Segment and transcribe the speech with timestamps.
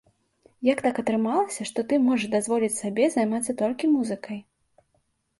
[0.67, 4.41] Як так атрымалася, што ты можаш дазволіць сабе займацца толькі музыкай?